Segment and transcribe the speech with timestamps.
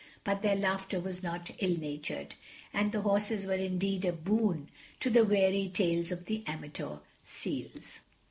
[0.23, 2.33] But their laughter was not ill natured.
[2.73, 7.99] And the horses were indeed a boon to the weary tails of the amateur seals.